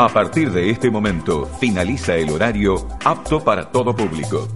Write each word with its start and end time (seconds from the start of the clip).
A 0.00 0.08
partir 0.08 0.52
de 0.52 0.70
este 0.70 0.92
momento, 0.92 1.44
finaliza 1.58 2.14
el 2.14 2.30
horario 2.30 2.86
apto 3.04 3.42
para 3.42 3.68
todo 3.68 3.96
público. 3.96 4.46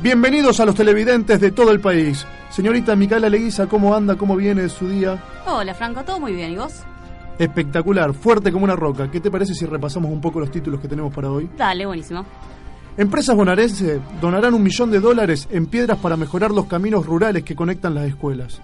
Bienvenidos 0.00 0.58
a 0.60 0.64
los 0.64 0.74
televidentes 0.74 1.38
de 1.42 1.52
todo 1.52 1.70
el 1.70 1.80
país. 1.80 2.26
Señorita 2.48 2.96
Micaela 2.96 3.28
Leguiza, 3.28 3.66
¿cómo 3.66 3.94
anda? 3.94 4.16
¿Cómo 4.16 4.36
viene 4.36 4.70
su 4.70 4.88
día? 4.88 5.22
Hola 5.46 5.74
Franco, 5.74 6.02
todo 6.02 6.18
muy 6.18 6.32
bien, 6.32 6.52
¿y 6.52 6.56
vos? 6.56 6.82
Espectacular, 7.38 8.14
fuerte 8.14 8.50
como 8.50 8.64
una 8.64 8.74
roca. 8.74 9.10
¿Qué 9.10 9.20
te 9.20 9.30
parece 9.30 9.52
si 9.52 9.66
repasamos 9.66 10.10
un 10.10 10.22
poco 10.22 10.40
los 10.40 10.50
títulos 10.50 10.80
que 10.80 10.88
tenemos 10.88 11.12
para 11.12 11.30
hoy? 11.30 11.50
Dale, 11.58 11.84
buenísimo. 11.84 12.24
Empresas 12.96 13.36
bonaerenses 13.36 14.00
donarán 14.18 14.54
un 14.54 14.62
millón 14.62 14.90
de 14.90 14.98
dólares 14.98 15.46
en 15.50 15.66
piedras 15.66 15.98
para 15.98 16.16
mejorar 16.16 16.52
los 16.52 16.64
caminos 16.64 17.04
rurales 17.04 17.44
que 17.44 17.54
conectan 17.54 17.94
las 17.94 18.06
escuelas. 18.06 18.62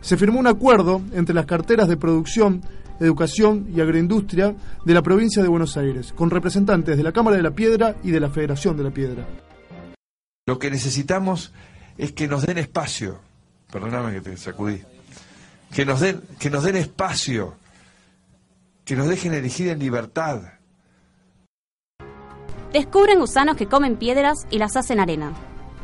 Se 0.00 0.16
firmó 0.16 0.40
un 0.40 0.46
acuerdo 0.46 1.02
entre 1.12 1.34
las 1.34 1.46
carteras 1.46 1.88
de 1.88 1.96
producción, 1.96 2.62
educación 3.00 3.66
y 3.74 3.80
agroindustria 3.80 4.54
de 4.84 4.94
la 4.94 5.02
provincia 5.02 5.42
de 5.42 5.48
Buenos 5.48 5.76
Aires, 5.76 6.12
con 6.12 6.30
representantes 6.30 6.96
de 6.96 7.02
la 7.02 7.12
Cámara 7.12 7.36
de 7.36 7.42
la 7.42 7.50
Piedra 7.50 7.96
y 8.02 8.10
de 8.10 8.20
la 8.20 8.30
Federación 8.30 8.76
de 8.76 8.84
la 8.84 8.90
Piedra. 8.90 9.26
Lo 10.46 10.58
que 10.58 10.70
necesitamos 10.70 11.52
es 11.98 12.12
que 12.12 12.26
nos 12.26 12.46
den 12.46 12.58
espacio. 12.58 13.20
Perdóname 13.70 14.14
que 14.14 14.20
te 14.20 14.36
sacudí. 14.36 14.82
Que 15.72 15.84
nos 15.84 16.00
den, 16.00 16.22
que 16.38 16.50
nos 16.50 16.64
den 16.64 16.76
espacio. 16.76 17.54
Que 18.84 18.96
nos 18.96 19.06
dejen 19.06 19.34
elegir 19.34 19.68
en 19.68 19.78
libertad. 19.78 20.42
Descubren 22.72 23.18
gusanos 23.18 23.56
que 23.56 23.66
comen 23.66 23.96
piedras 23.96 24.46
y 24.50 24.58
las 24.58 24.76
hacen 24.76 24.98
arena. 24.98 25.32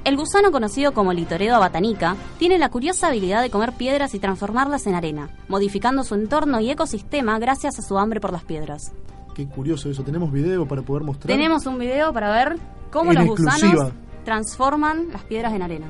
El 0.06 0.16
gusano 0.16 0.52
conocido 0.52 0.94
como 0.94 1.12
Litoredo 1.12 1.56
abatanica 1.56 2.14
tiene 2.38 2.58
la 2.58 2.68
curiosa 2.68 3.08
habilidad 3.08 3.42
de 3.42 3.50
comer 3.50 3.72
piedras 3.72 4.14
y 4.14 4.20
transformarlas 4.20 4.86
en 4.86 4.94
arena, 4.94 5.30
modificando 5.48 6.04
su 6.04 6.14
entorno 6.14 6.60
y 6.60 6.70
ecosistema 6.70 7.40
gracias 7.40 7.80
a 7.80 7.82
su 7.82 7.98
hambre 7.98 8.20
por 8.20 8.30
las 8.30 8.44
piedras. 8.44 8.92
Qué 9.34 9.48
curioso 9.48 9.90
eso. 9.90 10.04
¿Tenemos 10.04 10.30
video 10.30 10.64
para 10.64 10.82
poder 10.82 11.02
mostrar? 11.02 11.26
Tenemos 11.26 11.66
un 11.66 11.80
video 11.80 12.12
para 12.12 12.30
ver 12.30 12.56
cómo 12.92 13.10
En 13.10 13.18
los 13.18 13.26
exclusiva. 13.26 13.72
gusanos 13.72 13.92
transforman 14.24 15.08
las 15.12 15.24
piedras 15.24 15.52
en 15.54 15.62
arena. 15.62 15.86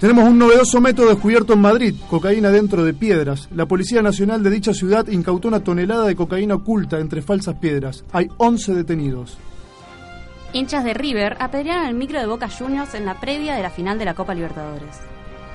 Tenemos 0.00 0.24
un 0.24 0.38
novedoso 0.38 0.80
método 0.80 1.10
descubierto 1.10 1.52
en 1.52 1.60
Madrid, 1.60 1.94
cocaína 2.08 2.50
dentro 2.50 2.84
de 2.84 2.94
piedras. 2.94 3.50
La 3.54 3.66
Policía 3.66 4.00
Nacional 4.00 4.42
de 4.42 4.48
dicha 4.48 4.72
ciudad 4.72 5.06
incautó 5.08 5.48
una 5.48 5.62
tonelada 5.62 6.06
de 6.06 6.16
cocaína 6.16 6.54
oculta 6.54 6.98
entre 6.98 7.20
falsas 7.20 7.56
piedras. 7.56 8.02
Hay 8.12 8.28
11 8.38 8.74
detenidos. 8.74 9.36
Hinchas 10.54 10.84
de 10.84 10.94
River 10.94 11.36
apedrearon 11.38 11.86
el 11.86 11.94
micro 11.94 12.18
de 12.18 12.26
Boca 12.26 12.48
Juniors 12.48 12.94
en 12.94 13.04
la 13.04 13.20
previa 13.20 13.54
de 13.54 13.62
la 13.62 13.68
final 13.68 13.98
de 13.98 14.06
la 14.06 14.14
Copa 14.14 14.34
Libertadores. 14.34 14.98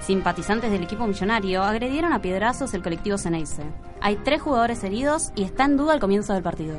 Simpatizantes 0.02 0.70
del 0.70 0.84
equipo 0.84 1.08
millonario 1.08 1.64
agredieron 1.64 2.14
a 2.14 2.22
piedrazos 2.22 2.72
el 2.76 2.84
colectivo 2.84 3.18
Ceneice. 3.18 3.64
Hay 4.00 4.18
tres 4.18 4.44
jugadores 4.44 4.84
heridos 4.84 5.32
y 5.36 5.44
está 5.44 5.66
en 5.66 5.76
duda 5.76 5.96
el 5.96 6.00
comienzo 6.00 6.34
del 6.34 6.44
partido. 6.44 6.78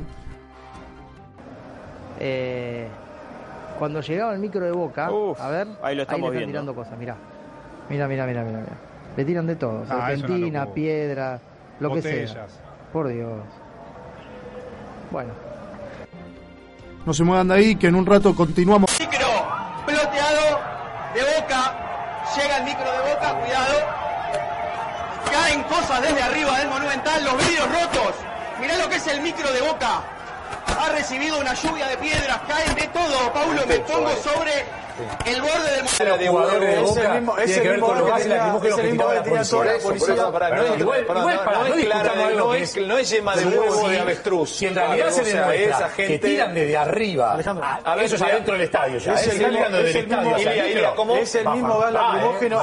Eh, 2.19 2.87
cuando 3.77 3.99
llegaba 3.99 4.33
el 4.33 4.39
micro 4.39 4.63
de 4.63 4.71
Boca, 4.71 5.11
Uf, 5.11 5.39
a 5.39 5.49
ver, 5.49 5.67
ahí 5.83 5.95
lo 5.97 6.03
estamos 6.03 6.21
le 6.21 6.27
están 6.27 6.31
viendo. 6.31 6.47
tirando 6.47 6.73
cosas, 6.73 6.97
mirá. 6.97 7.17
Mirá, 7.89 8.07
mirá, 8.07 8.25
mirá, 8.25 8.43
mirá, 8.43 8.59
mirá. 8.59 8.73
Le 9.15 9.25
tiran 9.25 9.47
de 9.47 9.55
todo, 9.55 9.83
Ah, 9.89 10.11
locura. 10.15 10.65
piedra, 10.73 11.39
lo 11.79 11.93
que 11.93 12.01
sea. 12.01 12.45
Por 12.93 13.07
Dios. 13.07 13.43
Bueno, 15.11 15.31
No 17.05 17.13
se 17.13 17.23
muevan 17.23 17.47
de 17.47 17.53
ahí, 17.55 17.75
que 17.77 17.87
en 17.87 17.95
un 17.95 18.05
rato 18.05 18.35
continuamos. 18.35 18.91
Micro 18.99 19.27
peloteado 19.85 20.59
de 21.15 21.21
boca. 21.39 21.73
Llega 22.35 22.57
el 22.57 22.63
micro 22.65 22.83
de 22.91 22.99
boca, 23.13 23.33
cuidado. 23.39 23.79
Caen 25.31 25.63
cosas 25.63 26.01
desde 26.01 26.21
arriba 26.21 26.59
del 26.59 26.67
monumental, 26.67 27.23
los 27.23 27.37
vidrios 27.37 27.65
rotos. 27.71 28.15
Mirá 28.59 28.77
lo 28.77 28.89
que 28.89 28.95
es 28.97 29.07
el 29.07 29.21
micro 29.21 29.49
de 29.53 29.61
boca. 29.61 30.01
Ha 30.79 30.89
recibido 30.91 31.39
una 31.39 31.53
lluvia 31.53 31.87
de 31.87 31.97
piedras, 31.97 32.39
caen 32.47 32.75
de 32.75 32.87
todo. 32.87 33.31
Paulo, 33.33 33.61
me 33.67 33.79
pongo 33.79 34.09
sobre 34.17 34.51
el 35.25 35.41
borde 35.41 35.75
del. 35.75 35.87
Es 37.43 37.57
el 37.57 37.63
mismo, 37.73 37.87
que 38.61 38.69
la 38.69 38.75
policía. 39.83 40.07
No 42.35 42.53
es, 42.53 42.77
no 42.77 42.97
es 42.97 43.09
yema 43.09 43.35
de 43.35 43.45
huevo 43.45 43.89
de 43.89 43.99
avestruz. 43.99 44.49
Si 44.49 44.65
en 44.65 44.75
realidad 44.75 45.09
se 45.09 45.23
demuestra 45.23 45.89
que 45.95 46.19
tiran 46.19 46.53
desde 46.53 46.77
arriba, 46.77 47.35
a 47.83 47.95
ver, 47.95 48.05
eso 48.05 48.15
es 48.15 48.21
adentro 48.21 48.53
del 48.53 48.61
estadio 48.63 48.97
Es 48.97 49.07
el 51.35 51.47
mismo- 51.55 51.77
gas 51.79 51.89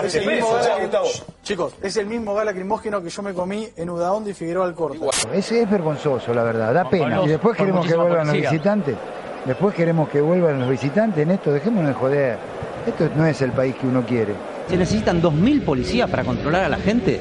es 0.06 0.14
el 0.14 0.26
mismo 0.26 0.52
gas. 0.52 1.24
Chicos, 1.42 1.74
es 1.82 1.96
el 1.96 2.06
mismo 2.06 2.34
gas 2.34 2.44
lacrimógeno 2.46 3.02
que 3.02 3.10
yo 3.10 3.22
me 3.22 3.34
comí 3.34 3.68
en 3.76 3.90
Udaondo 3.90 4.30
y 4.30 4.34
Figueroa 4.34 4.66
Alcorta. 4.66 5.04
Es, 5.32 5.52
es 5.52 5.70
vergonzoso, 5.70 6.32
la 6.32 6.42
verdad, 6.42 6.72
da 6.74 6.88
pena. 6.88 7.22
Y 7.22 7.28
después 7.28 7.56
queremos 7.56 7.86
que 7.86 7.94
vuelvan 7.96 8.26
los 8.26 8.36
visitantes. 8.36 8.96
Después 9.44 9.74
queremos 9.74 10.08
que 10.08 10.20
vuelvan 10.20 10.60
los 10.60 10.70
visitantes 10.70 11.22
en 11.22 11.30
esto. 11.30 11.52
Dejémonos 11.52 11.88
de 11.88 11.94
joder. 11.94 12.38
Esto 12.86 13.10
no 13.14 13.26
es 13.26 13.40
el 13.42 13.52
país 13.52 13.74
que 13.74 13.86
uno 13.86 14.04
quiere. 14.04 14.32
¿Se 14.68 14.76
necesitan 14.76 15.20
2.000 15.20 15.62
policías 15.62 16.08
para 16.08 16.24
controlar 16.24 16.64
a 16.64 16.68
la 16.68 16.78
gente? 16.78 17.20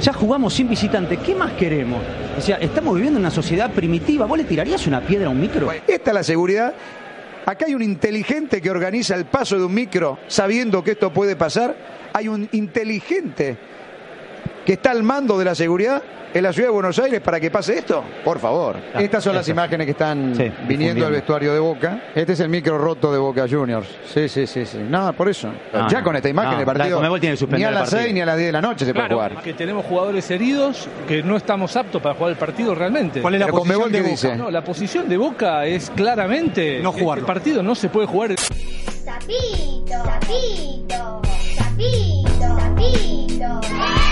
Ya 0.00 0.12
jugamos 0.12 0.54
sin 0.54 0.68
visitante, 0.68 1.18
¿qué 1.18 1.34
más 1.34 1.52
queremos? 1.52 2.00
O 2.36 2.40
sea, 2.40 2.56
estamos 2.56 2.94
viviendo 2.94 3.18
en 3.18 3.24
una 3.24 3.30
sociedad 3.30 3.70
primitiva. 3.70 4.26
¿Vos 4.26 4.38
le 4.38 4.44
tirarías 4.44 4.86
una 4.86 5.02
piedra 5.02 5.26
a 5.26 5.30
un 5.30 5.40
micro? 5.40 5.70
Esta 5.70 6.10
es 6.10 6.14
la 6.14 6.22
seguridad. 6.22 6.74
Acá 7.44 7.66
hay 7.66 7.74
un 7.74 7.82
inteligente 7.82 8.60
que 8.62 8.70
organiza 8.70 9.14
el 9.14 9.26
paso 9.26 9.58
de 9.58 9.64
un 9.64 9.74
micro 9.74 10.18
sabiendo 10.28 10.82
que 10.82 10.92
esto 10.92 11.12
puede 11.12 11.36
pasar. 11.36 11.76
Hay 12.14 12.28
un 12.28 12.48
inteligente 12.52 13.58
que 14.64 14.74
está 14.74 14.90
al 14.90 15.02
mando 15.02 15.38
de 15.38 15.44
la 15.44 15.54
seguridad 15.54 16.02
en 16.34 16.42
la 16.44 16.52
ciudad 16.54 16.68
de 16.68 16.72
Buenos 16.72 16.98
Aires 16.98 17.20
para 17.20 17.38
que 17.38 17.50
pase 17.50 17.76
esto. 17.76 18.02
Por 18.24 18.38
favor. 18.38 18.76
Ah, 18.94 19.02
Estas 19.02 19.22
son 19.22 19.34
las 19.34 19.46
imágenes 19.50 19.84
que 19.84 19.90
están 19.90 20.34
Sí, 20.34 20.50
viniendo 20.66 21.04
al 21.06 21.12
vestuario 21.12 21.52
de 21.52 21.58
Boca. 21.60 22.04
Este 22.14 22.32
es 22.32 22.40
el 22.40 22.48
micro 22.48 22.78
roto 22.78 23.12
de 23.12 23.18
Boca 23.18 23.44
Juniors. 23.46 23.86
Sí, 24.06 24.30
sí, 24.30 24.46
sí, 24.46 24.64
sí. 24.64 24.78
No, 24.88 25.12
por 25.12 25.28
eso. 25.28 25.48
No, 25.74 25.88
ya 25.90 25.98
no. 25.98 26.04
con 26.04 26.16
esta 26.16 26.30
imagen 26.30 26.52
No, 26.52 26.58
de 26.60 26.64
la 26.64 26.72
partido. 26.72 26.96
Conmebol 26.96 27.20
tiene 27.20 27.36
Ni 27.50 27.64
a 27.64 27.68
el 27.68 27.74
las 27.74 27.82
partido. 27.82 28.02
6 28.04 28.14
ni 28.14 28.20
a 28.22 28.26
las 28.26 28.36
10 28.38 28.46
de 28.48 28.52
la 28.52 28.62
noche 28.62 28.84
se 28.86 28.94
puede 28.94 29.08
jugar. 29.08 29.42
que 29.42 29.52
tenemos 29.52 29.84
jugadores 29.84 30.30
heridos, 30.30 30.88
que 31.06 31.22
no 31.22 31.36
estamos 31.36 31.76
aptos 31.76 32.00
para 32.00 32.14
jugar 32.14 32.30
el 32.32 32.38
partido 32.38 32.74
realmente. 32.74 33.20
¿Cuál 33.20 33.34
es 33.34 33.40
la 33.40 33.46
Pero 33.46 33.58
posición 33.58 33.80
Conmebol, 33.82 33.92
de 33.92 33.98
¿qué 33.98 34.02
Boca? 34.02 34.10
dice? 34.12 34.36
No, 34.36 34.50
la 34.50 34.64
posición 34.64 35.08
de 35.10 35.16
Boca 35.18 35.66
es 35.66 35.90
claramente 35.90 36.80
No 36.82 36.92
jugarlo. 36.92 37.20
El 37.24 37.26
partido 37.26 37.62
no 37.62 37.74
se 37.74 37.90
puede 37.90 38.06
jugar. 38.06 38.34
Sapito, 38.38 39.92
sapito, 40.02 41.20
sapito, 41.58 42.56
sapito. 42.56 44.11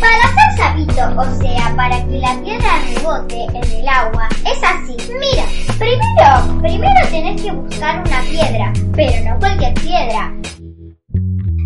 Para 0.00 0.16
hacer 0.24 0.56
sapito, 0.56 1.20
o 1.20 1.42
sea, 1.42 1.74
para 1.76 2.02
que 2.06 2.18
la 2.18 2.34
piedra 2.42 2.78
rebote 2.94 3.44
en 3.54 3.80
el 3.80 3.88
agua, 3.88 4.28
es 4.46 4.58
así. 4.62 4.96
Mira, 5.08 5.44
primero, 5.78 6.60
primero 6.60 7.08
tenés 7.10 7.42
que 7.42 7.52
buscar 7.52 8.02
una 8.06 8.20
piedra, 8.22 8.72
pero 8.94 9.30
no 9.30 9.38
cualquier 9.38 9.74
piedra. 9.74 10.32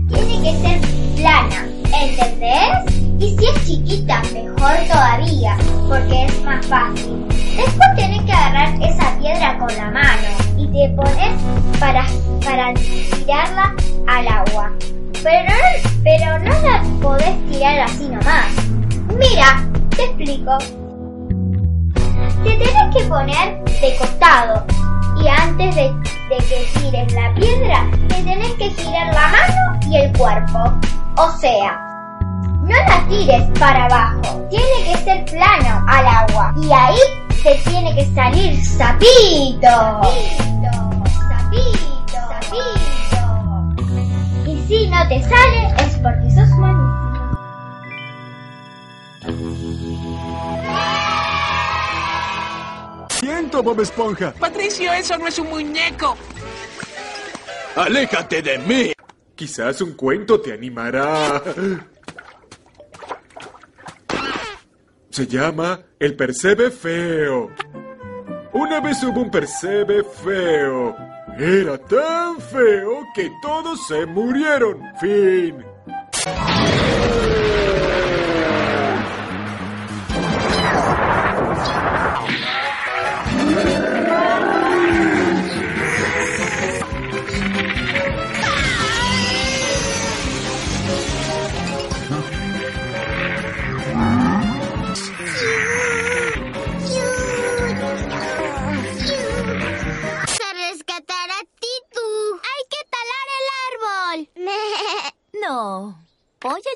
Tiene 0.08 0.42
que 0.42 0.58
ser 0.58 0.80
plana, 1.16 1.68
¿entendés? 1.92 2.94
Y 3.20 3.36
si 3.38 3.46
es 3.46 3.66
chiquita, 3.66 4.20
mejor 4.32 4.76
todavía, 4.90 5.56
porque 5.88 6.24
es 6.24 6.42
más 6.42 6.66
fácil. 6.66 7.26
Después 7.56 7.88
tenés 7.96 8.22
que 8.22 8.32
agarrar 8.32 8.74
esa 8.82 9.16
piedra 9.18 9.58
con 9.58 9.76
la 9.76 9.90
mano 9.90 10.28
y 10.58 10.66
te 10.66 10.88
pones 10.96 11.40
para, 11.78 12.04
para 12.44 12.74
tirarla 12.74 13.74
al 14.08 14.28
agua. 14.28 14.72
Pero, 15.24 15.54
pero 16.02 16.38
no 16.40 16.50
la 16.50 16.82
podés 17.00 17.50
tirar 17.50 17.80
así 17.80 18.08
nomás. 18.08 18.44
Mira, 19.18 19.66
te 19.96 20.04
explico. 20.04 20.58
Te 22.44 22.50
tenés 22.50 22.94
que 22.94 23.04
poner 23.04 23.64
de 23.64 23.96
costado 23.96 24.66
y 25.22 25.26
antes 25.26 25.74
de, 25.76 25.90
de 26.28 26.36
que 26.36 26.68
tires 26.78 27.12
la 27.14 27.32
piedra, 27.36 27.86
te 28.06 28.22
tenés 28.22 28.52
que 28.58 28.68
girar 28.68 29.14
la 29.14 29.28
mano 29.28 29.80
y 29.90 29.96
el 29.96 30.12
cuerpo. 30.12 30.58
O 31.16 31.30
sea, 31.38 31.80
no 32.60 32.74
la 32.86 33.06
tires 33.08 33.44
para 33.58 33.86
abajo, 33.86 34.46
tiene 34.50 34.84
que 34.84 34.98
ser 35.04 35.24
plano 35.24 35.86
al 35.88 36.06
agua. 36.06 36.54
Y 36.62 36.70
ahí 36.70 36.98
te 37.42 37.54
tiene 37.70 37.94
que 37.94 38.04
salir. 38.14 38.62
Sapito, 38.62 39.68
sapito, 39.68 40.73
no 45.04 45.08
te 45.08 45.22
sale 45.22 45.74
es 45.78 45.98
porque 45.98 46.30
sos 46.30 46.48
malísimo. 46.58 47.34
Siento, 53.10 53.62
Bob 53.62 53.80
Esponja. 53.80 54.32
Patricio, 54.32 54.92
eso 54.92 55.18
no 55.18 55.26
es 55.26 55.38
un 55.38 55.50
muñeco. 55.50 56.16
Aléjate 57.76 58.42
de 58.42 58.58
mí. 58.58 58.92
Quizás 59.34 59.80
un 59.80 59.94
cuento 59.94 60.40
te 60.40 60.52
animará. 60.52 61.42
Se 65.10 65.26
llama 65.26 65.80
el 65.98 66.16
percebe 66.16 66.70
feo. 66.70 67.50
Una 68.52 68.80
vez 68.80 69.02
hubo 69.02 69.20
un 69.22 69.30
percebe 69.30 70.04
feo. 70.04 71.13
Era 71.38 71.76
tan 71.78 72.40
feo 72.40 73.06
que 73.14 73.30
todos 73.42 73.86
se 73.88 74.06
murieron. 74.06 74.80
Fin. 75.00 75.73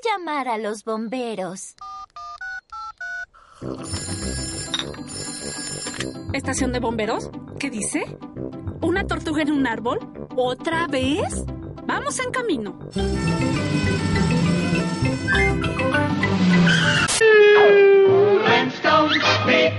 Llamar 0.05 0.49
a 0.49 0.59
los 0.59 0.85
bomberos. 0.85 1.75
¿Estación 6.33 6.73
de 6.73 6.81
bomberos? 6.81 7.31
¿Qué 7.59 7.71
dice? 7.71 8.17
¿Una 8.81 9.07
tortuga 9.07 9.43
en 9.43 9.53
un 9.53 9.67
árbol? 9.67 9.99
¿Otra 10.37 10.87
vez? 10.87 11.45
Vamos 11.87 12.21
en 12.21 12.31
camino. 12.31 12.79
Flintstones, 18.45 19.25
meet 19.47 19.79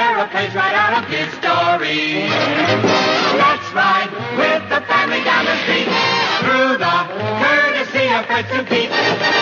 they're 0.00 0.24
a 0.24 0.28
page 0.28 0.54
right 0.54 0.76
out 0.84 0.94
of 1.00 1.04
his 1.12 1.28
story. 1.40 2.24
Let's 3.36 3.68
ride 3.76 4.10
with 4.40 4.62
the 4.72 4.80
family 4.88 5.20
down 5.28 5.44
the 5.44 5.56
street 5.64 5.88
through 6.40 6.72
the 6.84 6.96
courtesy 7.44 8.04
of 8.16 8.22
Fred 8.28 8.46
to 8.52 8.60
Pete. 8.70 8.90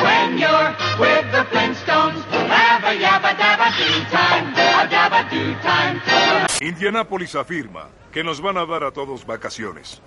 When 0.08 0.28
you're 0.42 0.70
with 0.98 1.26
the 1.36 1.42
Flintstones, 1.50 2.20
have 2.50 2.82
a 2.90 2.94
yabba 3.04 3.32
dabba 3.42 3.68
do 3.78 3.90
time, 4.10 4.46
a 4.54 4.84
dabba 4.94 5.20
do 5.30 5.42
time. 5.62 5.96
Indianápolis 6.60 7.34
afirma 7.36 7.88
que 8.12 8.24
nos 8.24 8.40
van 8.40 8.56
a 8.56 8.66
dar 8.66 8.82
a 8.82 8.90
todos 8.90 9.24
vacaciones. 9.24 10.00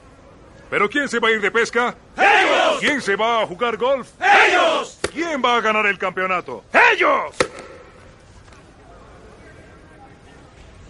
¿Pero 0.69 0.89
quién 0.89 1.07
se 1.07 1.19
va 1.19 1.29
a 1.29 1.31
ir 1.31 1.41
de 1.41 1.51
pesca? 1.51 1.95
¡Ellos! 2.17 2.79
¿Quién 2.79 3.01
se 3.01 3.15
va 3.15 3.41
a 3.41 3.47
jugar 3.47 3.77
golf? 3.77 4.07
¡Ellos! 4.19 4.99
¿Quién 5.13 5.41
va 5.43 5.57
a 5.57 5.61
ganar 5.61 5.85
el 5.85 5.97
campeonato? 5.97 6.63
¡Ellos! 6.93 7.35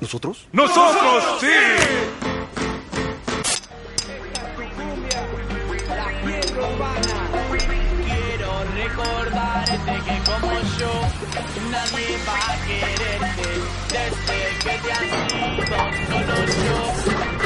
¿Nosotros? 0.01 0.47
¡Nosotros, 0.51 1.23
sí! 1.39 1.47
Quiero 8.03 8.51
recordarte 8.73 9.93
que 10.05 10.15
como 10.25 10.51
yo 10.79 10.93
nadie 11.69 12.17
va 12.27 12.39
a 12.47 12.57
quererte 12.65 13.49
desde 13.93 14.37
que 14.63 14.73
te 14.81 14.91
has 14.91 15.03
ido 15.03 15.77
solo 16.09 16.35
yo 16.65 16.79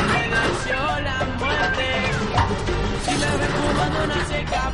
me 0.08 0.22
nació 0.30 0.80
la 1.02 1.20
muerte 1.38 1.86
si 3.04 3.12
me 3.12 3.32
ves 3.38 3.52
fumando 3.52 4.00
una 4.06 4.20
seca 4.28 4.72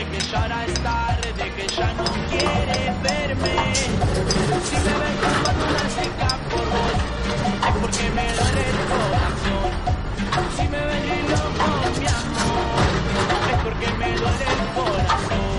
de 0.00 0.06
que 0.06 0.20
ya 0.20 0.40
ahora 0.40 0.64
es 0.64 0.74
tarde, 0.80 1.32
de 1.34 1.52
que 1.52 1.66
ya 1.68 1.92
no 1.92 2.04
quiere 2.30 2.94
verme. 3.02 3.74
Si 4.64 4.76
me 4.76 4.94
ven 5.00 5.16
fumando 5.20 5.64
una 5.68 5.88
seca 5.90 6.38
por 6.50 6.66
vos, 6.72 7.00
es 7.68 7.74
porque 7.80 8.10
me 8.16 8.26
duele 8.32 8.62
el 8.70 8.78
corazón. 8.92 9.70
Si 10.56 10.68
me 10.68 10.80
ven 10.86 11.30
loco, 11.30 11.66
mi 12.00 12.06
amor, 12.06 12.86
es 13.52 13.58
porque 13.62 13.88
me 13.98 14.16
duele 14.16 14.44
el 14.44 14.62
corazón. 14.74 15.49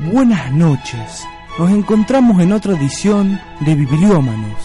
Buenas 0.00 0.52
noches. 0.52 1.26
Nos 1.58 1.72
encontramos 1.72 2.40
en 2.40 2.52
otra 2.52 2.76
edición 2.78 3.40
de 3.58 3.74
Bibliómanos, 3.74 4.56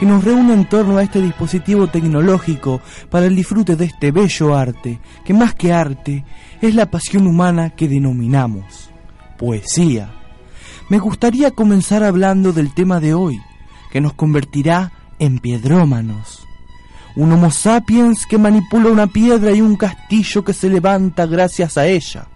que 0.00 0.06
nos 0.06 0.24
reúne 0.24 0.54
en 0.54 0.64
torno 0.64 0.96
a 0.96 1.02
este 1.02 1.20
dispositivo 1.20 1.88
tecnológico 1.88 2.80
para 3.10 3.26
el 3.26 3.36
disfrute 3.36 3.76
de 3.76 3.84
este 3.84 4.12
bello 4.12 4.56
arte, 4.56 4.98
que 5.26 5.34
más 5.34 5.54
que 5.54 5.74
arte 5.74 6.24
es 6.62 6.74
la 6.74 6.90
pasión 6.90 7.26
humana 7.26 7.68
que 7.68 7.86
denominamos 7.86 8.88
poesía. 9.36 10.10
Me 10.88 10.98
gustaría 10.98 11.50
comenzar 11.50 12.02
hablando 12.02 12.54
del 12.54 12.72
tema 12.72 12.98
de 12.98 13.12
hoy, 13.12 13.42
que 13.90 14.00
nos 14.00 14.14
convertirá 14.14 14.92
en 15.18 15.38
piedrómanos. 15.38 16.46
Un 17.14 17.30
Homo 17.30 17.50
sapiens 17.50 18.24
que 18.24 18.38
manipula 18.38 18.88
una 18.88 19.06
piedra 19.06 19.52
y 19.52 19.60
un 19.60 19.76
castillo 19.76 20.42
que 20.42 20.54
se 20.54 20.70
levanta 20.70 21.26
gracias 21.26 21.76
a 21.76 21.86
ella. 21.86 22.28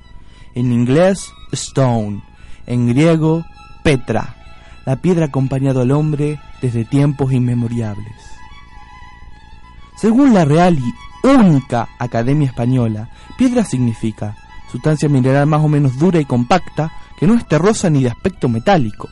En 0.55 0.71
inglés, 0.71 1.33
stone. 1.53 2.32
En 2.67 2.89
griego, 2.89 3.45
Petra, 3.83 4.37
la 4.87 4.97
piedra 4.97 5.27
acompañado 5.27 5.81
al 5.81 5.91
hombre 5.91 6.39
desde 6.61 6.85
tiempos 6.85 7.33
inmemoriales. 7.33 8.15
Según 9.97 10.35
la 10.35 10.45
Real 10.45 10.79
y 10.79 11.27
única 11.27 11.89
Academia 11.99 12.49
Española, 12.49 13.09
piedra 13.37 13.65
significa 13.65 14.37
sustancia 14.71 15.09
mineral 15.09 15.47
más 15.47 15.63
o 15.63 15.69
menos 15.69 15.99
dura 15.99 16.21
y 16.21 16.25
compacta 16.25 16.91
que 17.19 17.27
no 17.27 17.35
es 17.35 17.47
terrosa 17.47 17.91
ni 17.91 18.03
de 18.03 18.11
aspecto 18.11 18.49
metálico. 18.49 19.09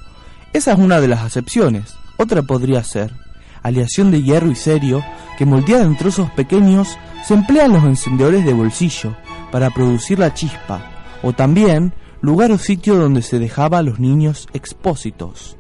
Esa 0.53 0.73
es 0.73 0.79
una 0.79 1.01
de 1.01 1.09
las 1.09 1.21
acepciones. 1.21 1.95
Otra 2.17 2.43
podría 2.43 2.83
ser 2.83 3.15
aleación 3.63 4.11
de 4.11 4.23
hierro 4.23 4.51
y 4.51 4.57
serio 4.57 5.05
que 5.39 5.47
moldeada 5.47 5.85
en 5.85 5.97
trozos 5.97 6.31
pequeños 6.31 6.99
se 7.25 7.35
emplea 7.35 7.67
en 7.67 7.73
los 7.75 7.85
encendedores 7.85 8.45
de 8.45 8.53
bolsillo 8.53 9.15
para 9.53 9.71
producir 9.71 10.19
la 10.19 10.35
chispa 10.35 10.81
o 11.23 11.33
también 11.33 11.93
lugar 12.21 12.53
o 12.53 12.59
sitio 12.59 12.97
donde 12.97 13.23
se 13.23 13.39
dejaba 13.39 13.79
a 13.79 13.83
los 13.83 13.99
niños 13.99 14.49
expósitos. 14.53 15.57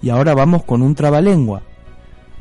Y 0.00 0.10
ahora 0.10 0.34
vamos 0.34 0.64
con 0.64 0.82
un 0.82 0.94
trabalengua. 0.94 1.62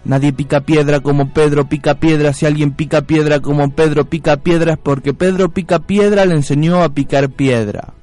Nadie 0.06 0.32
pica 0.32 0.62
piedra 0.62 1.00
como 1.00 1.34
Pedro 1.34 1.68
pica 1.68 1.96
piedra. 1.96 2.32
Si 2.34 2.46
alguien 2.46 2.72
pica 2.72 3.02
piedra 3.02 3.40
como 3.40 3.70
Pedro 3.72 4.06
pica 4.06 4.38
piedra 4.38 4.74
es 4.74 4.80
porque 4.80 5.14
Pedro 5.14 5.50
pica 5.50 5.80
piedra 5.80 6.26
le 6.26 6.36
enseñó 6.36 6.84
a 6.84 6.90
picar 6.90 7.30
piedra. 7.30 7.94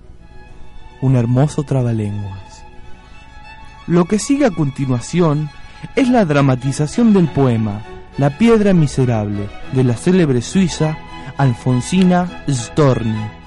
Un 1.01 1.17
hermoso 1.17 1.63
trabalenguas. 1.63 2.65
Lo 3.87 4.07
que 4.07 4.19
sigue 4.19 4.47
a 4.47 4.51
continuación 4.51 5.51
es 5.95 6.09
la 6.09 6.25
dramatización 6.25 7.13
del 7.13 7.29
poema 7.29 7.83
La 8.17 8.39
piedra 8.39 8.73
miserable 8.73 9.49
de 9.73 9.85
la 9.85 9.97
célebre 9.97 10.41
suiza 10.41 10.97
Alfonsina 11.37 12.45
Storni. 12.49 13.44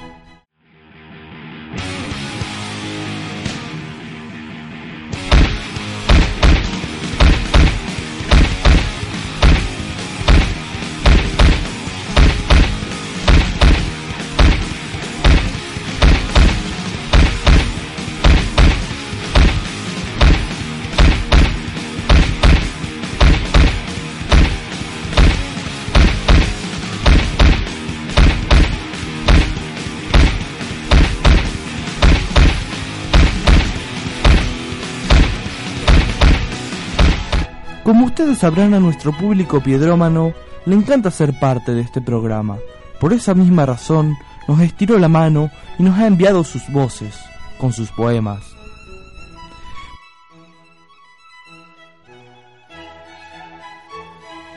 Sabrán 38.38 38.74
a 38.74 38.80
nuestro 38.80 39.12
público 39.12 39.62
piedrómano, 39.62 40.34
le 40.66 40.76
encanta 40.76 41.12
ser 41.12 41.38
parte 41.40 41.74
de 41.74 41.82
este 41.82 42.02
programa. 42.02 42.58
Por 43.00 43.14
esa 43.14 43.34
misma 43.34 43.66
razón, 43.66 44.16
nos 44.48 44.62
estiró 44.62 44.98
la 44.98 45.10
mano 45.10 45.52
y 45.78 45.84
nos 45.84 45.98
ha 46.00 46.08
enviado 46.08 46.44
sus 46.44 46.68
voces, 46.70 47.16
con 47.58 47.74
sus 47.74 47.92
poemas. 47.92 48.44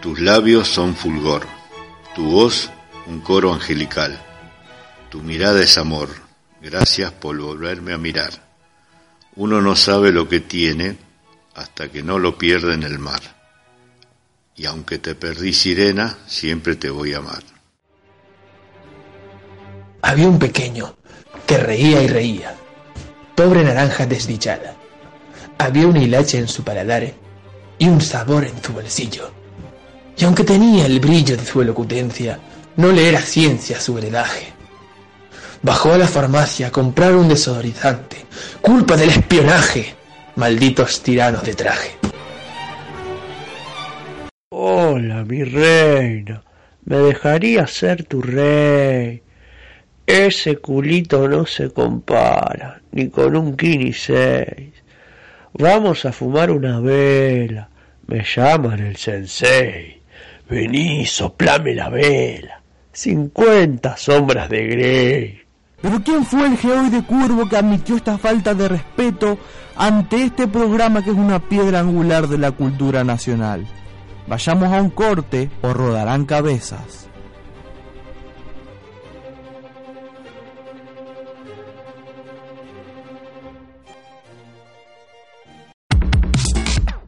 Tus 0.01 0.21
labios 0.21 0.69
son 0.69 0.95
fulgor, 0.95 1.47
tu 2.15 2.31
voz 2.31 2.71
un 3.07 3.21
coro 3.21 3.53
angelical, 3.53 4.19
tu 5.11 5.21
mirada 5.21 5.61
es 5.61 5.77
amor, 5.77 6.09
gracias 6.63 7.13
por 7.13 7.39
volverme 7.39 7.93
a 7.93 7.99
mirar. 7.99 8.31
Uno 9.37 9.61
no 9.61 9.77
sabe 9.77 10.13
lo 10.13 10.29
que 10.29 10.41
tiene 10.41 10.97
hasta 11.55 11.91
que 11.91 12.03
no 12.03 12.19
lo 12.19 12.39
pierde 12.39 12.75
en 12.75 12.85
el 12.85 12.99
mar. 12.99 13.40
Y 14.57 14.67
aunque 14.67 14.99
te 14.99 15.15
perdí 15.15 15.53
sirena, 15.53 16.19
siempre 16.27 16.77
te 16.77 16.91
voy 16.91 17.15
a 17.15 17.19
amar. 17.19 17.43
Había 20.03 20.29
un 20.29 20.39
pequeño 20.39 20.97
que 21.47 21.59
reía 21.59 22.03
y 22.03 22.09
reía, 22.09 22.55
pobre 23.35 23.65
naranja 23.65 24.07
desdichada. 24.07 24.77
Había 25.59 25.87
un 25.87 25.97
hilache 25.97 26.39
en 26.39 26.49
su 26.49 26.63
paladar 26.65 27.13
y 27.79 27.89
un 27.89 28.01
sabor 28.01 28.45
en 28.45 28.63
su 28.63 28.73
bolsillo. 28.73 29.31
Y 30.17 30.25
aunque 30.25 30.45
tenía 30.45 30.87
el 30.87 31.01
brillo 31.01 31.37
de 31.37 31.45
su 31.45 31.63
elocutencia, 31.63 32.39
no 32.77 32.93
le 32.93 33.09
era 33.09 33.21
ciencia 33.21 33.81
su 33.81 33.99
heredaje. 33.99 34.53
Bajó 35.63 35.93
a 35.93 35.99
la 35.99 36.09
farmacia 36.09 36.69
a 36.69 36.71
comprar 36.71 37.15
un 37.15 37.29
desodorizante, 37.29 38.27
culpa 38.61 38.97
del 38.97 39.11
espionaje, 39.11 39.95
malditos 40.37 41.03
tiranos 41.03 41.43
de 41.43 41.55
traje. 41.55 41.97
Hola, 44.63 45.25
mi 45.25 45.43
reina, 45.43 46.43
me 46.85 46.97
dejaría 46.99 47.67
ser 47.67 48.05
tu 48.05 48.21
rey. 48.21 49.23
Ese 50.07 50.59
culito 50.59 51.27
no 51.27 51.47
se 51.47 51.71
compara, 51.71 52.83
ni 52.93 53.09
con 53.09 53.37
un 53.37 53.57
Kini 53.57 53.95
6. 53.95 54.47
Vamos 55.55 56.05
a 56.05 56.13
fumar 56.13 56.51
una 56.51 56.79
vela, 56.79 57.71
me 58.07 58.23
llaman 58.23 58.81
el 58.81 58.99
sensei. 58.99 60.03
Vení, 60.51 61.07
soplame 61.07 61.75
la 61.75 61.89
vela. 61.89 62.61
Cincuenta 62.93 63.97
sombras 63.97 64.51
de 64.51 64.67
Grey. 64.67 65.41
Pero 65.81 66.03
¿quién 66.05 66.27
fue 66.27 66.47
el 66.47 66.59
geoide 66.59 67.03
curvo 67.05 67.49
que 67.49 67.57
admitió 67.57 67.97
esta 67.97 68.19
falta 68.19 68.53
de 68.53 68.69
respeto 68.69 69.39
ante 69.75 70.23
este 70.23 70.47
programa 70.49 71.03
que 71.03 71.13
es 71.13 71.17
una 71.17 71.39
piedra 71.39 71.81
angular 71.81 72.29
de 72.29 72.37
la 72.37 72.53
cultura 72.53 73.03
nacional? 73.05 73.67
Vayamos 74.31 74.73
a 74.73 74.81
un 74.81 74.91
corte 74.91 75.51
o 75.61 75.73
rodarán 75.73 76.25
cabezas. 76.25 77.09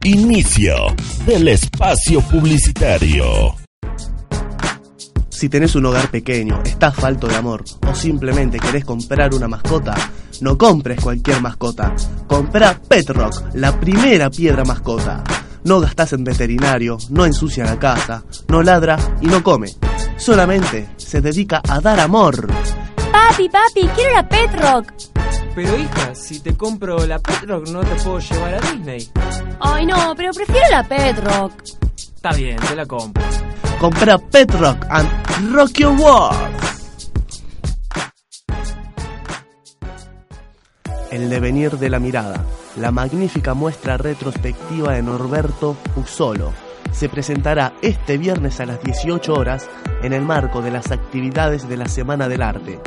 Inicio 0.03 0.75
del 1.25 1.47
espacio 1.47 2.19
publicitario. 2.23 3.55
Si 5.29 5.47
tenés 5.47 5.75
un 5.75 5.85
hogar 5.85 6.09
pequeño, 6.09 6.61
estás 6.65 6.93
falto 6.93 7.27
de 7.27 7.37
amor 7.37 7.63
o 7.89 7.95
simplemente 7.95 8.59
querés 8.59 8.83
comprar 8.83 9.33
una 9.33 9.47
mascota, 9.47 9.95
no 10.41 10.57
compres 10.57 10.99
cualquier 10.99 11.39
mascota. 11.39 11.95
Compra 12.27 12.77
Petrock, 12.85 13.55
la 13.55 13.79
primera 13.79 14.29
piedra 14.29 14.65
mascota. 14.65 15.23
No 15.63 15.79
gastás 15.79 16.11
en 16.13 16.23
veterinario, 16.23 16.97
no 17.09 17.25
ensucia 17.25 17.63
la 17.63 17.79
casa, 17.79 18.23
no 18.49 18.61
ladra 18.61 18.97
y 19.21 19.27
no 19.27 19.41
come. 19.41 19.69
Solamente 20.17 20.89
se 20.97 21.21
dedica 21.21 21.61
a 21.67 21.79
dar 21.79 21.99
amor. 22.01 22.47
Papi, 23.11 23.47
papi, 23.49 23.87
quiero 23.95 24.13
la 24.13 24.27
Petrock. 24.27 24.91
Pero 25.55 25.77
hija, 25.77 26.15
si 26.15 26.39
te 26.41 26.57
compro 26.57 27.05
la 27.05 27.19
Petrock 27.19 27.67
no 27.69 27.81
te 27.81 27.95
puedo 27.95 28.19
llevar 28.19 28.55
a 28.55 28.59
Disney. 28.59 29.09
Ay 29.59 29.85
no, 29.85 30.13
pero 30.15 30.33
prefiero 30.33 30.69
la 30.69 30.83
Petrock. 30.83 31.53
Está 31.95 32.33
bien, 32.33 32.57
te 32.57 32.75
la 32.75 32.85
compro. 32.85 33.23
Compra 33.79 34.17
Petrock 34.17 34.85
and 34.89 35.53
Rock 35.53 35.71
Your 35.73 35.93
World. 35.99 36.63
El 41.11 41.29
devenir 41.29 41.77
de 41.77 41.89
la 41.89 41.99
mirada, 41.99 42.43
la 42.75 42.91
magnífica 42.91 43.53
muestra 43.53 43.97
retrospectiva 43.97 44.93
de 44.93 45.03
Norberto 45.03 45.77
Usolo, 45.95 46.53
se 46.91 47.09
presentará 47.09 47.73
este 47.81 48.17
viernes 48.17 48.59
a 48.59 48.65
las 48.65 48.81
18 48.83 49.33
horas 49.33 49.69
en 50.03 50.13
el 50.13 50.23
marco 50.23 50.61
de 50.61 50.71
las 50.71 50.91
actividades 50.91 51.67
de 51.67 51.77
la 51.77 51.87
Semana 51.87 52.27
del 52.27 52.41
Arte. 52.41 52.79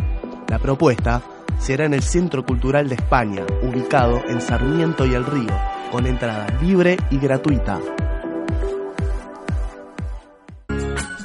La 0.49 0.59
propuesta 0.59 1.23
será 1.59 1.85
en 1.85 1.95
el 1.95 2.03
Centro 2.03 2.45
Cultural 2.45 2.89
de 2.89 2.95
España, 2.95 3.45
ubicado 3.63 4.23
en 4.29 4.41
Sarmiento 4.41 5.05
y 5.07 5.15
El 5.15 5.27
Río, 5.27 5.53
con 5.91 6.07
entrada 6.07 6.47
libre 6.63 6.97
y 7.11 7.19
gratuita. 7.19 7.81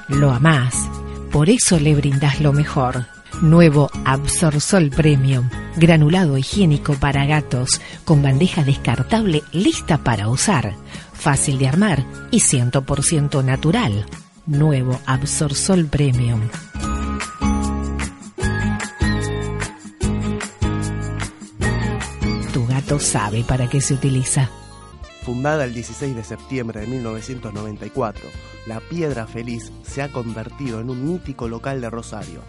Lo 0.08 0.32
amás, 0.32 0.90
por 1.32 1.50
eso 1.50 1.80
le 1.80 1.96
brindas 1.96 2.42
lo 2.42 2.52
mejor. 2.52 3.06
Nuevo 3.42 3.90
Absorsol 4.06 4.90
Premium, 4.90 5.50
granulado 5.76 6.38
higiénico 6.38 6.96
para 6.96 7.26
gatos, 7.26 7.82
con 8.06 8.22
bandeja 8.22 8.64
descartable 8.64 9.44
lista 9.52 9.98
para 9.98 10.28
usar, 10.28 10.76
fácil 11.14 11.58
de 11.58 11.68
armar 11.68 12.06
y 12.32 12.40
100% 12.40 13.44
natural. 13.44 14.06
Nuevo 14.46 15.00
Absorsol 15.06 15.86
Premium. 15.86 16.42
Tu 22.54 22.68
gato 22.68 23.00
sabe 23.00 23.44
para 23.44 23.70
qué 23.70 23.80
se 23.82 23.94
utiliza. 23.94 24.50
Fundada 25.24 25.66
el 25.66 25.74
16 25.74 26.16
de 26.16 26.24
septiembre 26.24 26.82
de 26.82 26.88
1994, 26.88 28.28
La 28.66 28.80
Piedra 28.80 29.28
Feliz 29.28 29.72
se 29.84 30.02
ha 30.02 30.12
convertido 30.12 30.80
en 30.80 30.90
un 30.90 31.06
mítico 31.06 31.48
local 31.48 31.80
de 31.80 31.92
Rosario. 31.92 32.42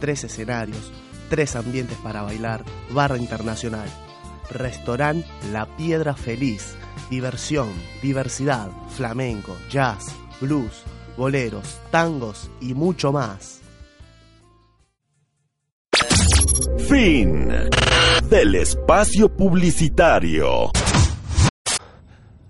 Tres 0.00 0.24
escenarios, 0.24 0.92
tres 1.28 1.56
ambientes 1.56 1.96
para 1.98 2.22
bailar, 2.22 2.64
barra 2.90 3.18
internacional. 3.18 3.88
Restaurant 4.50 5.24
La 5.52 5.66
Piedra 5.76 6.14
Feliz, 6.14 6.76
diversión, 7.10 7.68
diversidad, 8.02 8.70
flamenco, 8.90 9.56
jazz, 9.70 10.14
blues, 10.40 10.82
boleros, 11.16 11.80
tangos 11.90 12.50
y 12.60 12.74
mucho 12.74 13.12
más. 13.12 13.60
Fin 16.88 17.48
del 18.30 18.54
espacio 18.54 19.28
publicitario. 19.28 20.70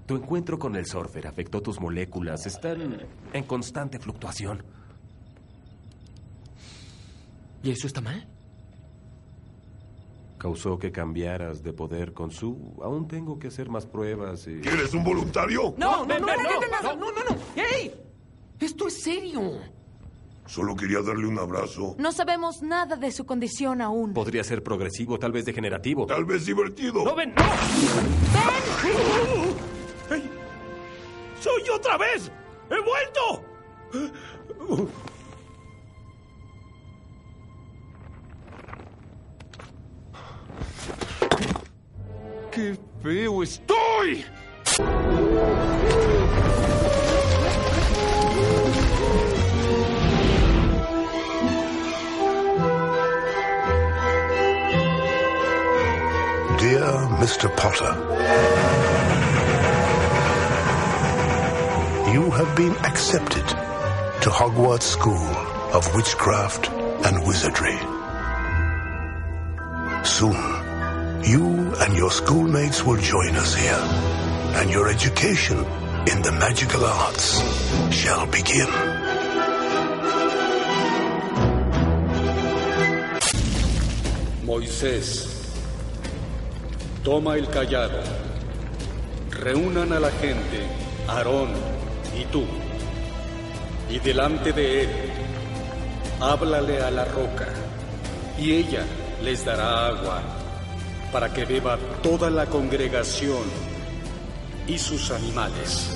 Tu 0.06 0.14
encuentro 0.14 0.58
con 0.58 0.76
el 0.76 0.86
surfer 0.86 1.26
afectó 1.26 1.60
tus 1.60 1.80
moléculas. 1.80 2.46
Están 2.46 3.02
en 3.32 3.44
constante 3.44 3.98
fluctuación. 3.98 4.62
¿Y 7.62 7.70
eso 7.70 7.86
está 7.88 8.00
mal? 8.00 8.35
causó 10.46 10.78
que 10.78 10.92
cambiaras 10.92 11.64
de 11.64 11.72
poder 11.72 12.12
con 12.12 12.30
su... 12.30 12.78
Aún 12.80 13.08
tengo 13.08 13.36
que 13.36 13.48
hacer 13.48 13.68
más 13.68 13.84
pruebas 13.84 14.46
y... 14.46 14.60
¿Quieres 14.60 14.94
un 14.94 15.02
voluntario? 15.02 15.74
No, 15.76 16.06
no, 16.06 16.18
no, 16.20 16.26
no, 16.26 16.36
no, 16.36 16.94
no, 16.94 17.10
no, 17.10 17.24
no. 17.30 17.36
¡Ey! 17.56 17.92
Esto 18.60 18.86
es 18.86 19.02
serio. 19.02 19.58
Solo 20.46 20.76
quería 20.76 21.02
darle 21.02 21.26
un 21.26 21.36
abrazo. 21.40 21.96
No 21.98 22.12
sabemos 22.12 22.62
nada 22.62 22.94
de 22.94 23.10
su 23.10 23.26
condición 23.26 23.82
aún. 23.82 24.14
Podría 24.14 24.44
ser 24.44 24.62
progresivo, 24.62 25.18
tal 25.18 25.32
vez 25.32 25.44
degenerativo. 25.46 26.06
Tal 26.06 26.24
vez 26.24 26.46
divertido. 26.46 27.04
¡No 27.04 27.16
ven! 27.16 27.34
¡No! 27.34 27.42
¡Ven! 30.08 30.22
¡Soy 31.40 31.62
otra 31.74 31.98
vez! 31.98 32.30
¡He 32.70 32.80
vuelto! 32.80 33.42
Dear 56.58 56.90
Mr. 57.22 57.46
Potter, 57.56 57.92
you 62.12 62.30
have 62.32 62.56
been 62.56 62.74
accepted 62.84 63.46
to 64.22 64.30
Hogwarts 64.30 64.82
School 64.82 65.14
of 65.72 65.94
Witchcraft 65.94 66.68
and 67.06 67.24
Wizardry. 67.24 67.78
Soon, 70.04 70.66
you 71.22 71.55
and 71.86 71.96
your 71.96 72.10
schoolmates 72.10 72.84
will 72.84 72.96
join 72.96 73.36
us 73.36 73.54
here, 73.54 73.84
and 74.58 74.68
your 74.68 74.88
education 74.88 75.56
in 76.10 76.20
the 76.20 76.32
magical 76.32 76.84
arts 76.84 77.40
shall 77.94 78.26
begin. 78.26 78.66
Moisés, 84.44 85.28
toma 87.04 87.36
el 87.36 87.46
callado. 87.50 88.02
Reúnan 89.30 89.92
a 89.92 90.00
la 90.00 90.10
gente, 90.10 90.66
Aarón 91.06 91.52
y 92.18 92.24
tú. 92.32 92.44
Y 93.88 94.00
delante 94.00 94.52
de 94.52 94.82
él, 94.82 94.90
háblale 96.20 96.82
a 96.82 96.90
la 96.90 97.04
roca, 97.04 97.46
y 98.36 98.54
ella 98.54 98.84
les 99.22 99.44
dará 99.44 99.86
agua 99.86 100.35
para 101.16 101.32
que 101.32 101.46
beba 101.46 101.78
toda 102.02 102.28
la 102.28 102.44
congregación 102.44 103.44
y 104.66 104.76
sus 104.76 105.10
animales. 105.10 105.88